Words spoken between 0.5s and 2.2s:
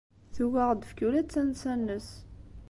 ad aɣ-d-tefk ula d tansa-nnes.